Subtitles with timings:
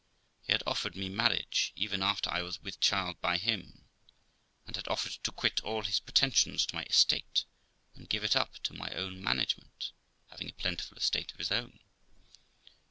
[0.41, 3.85] He had offered me marriage even after I was with child by him,
[4.65, 7.45] and had offered to quit all his pretensions to my estate,
[7.93, 9.91] and give it up to my own management,
[10.31, 11.77] having a plentiful estate of his own.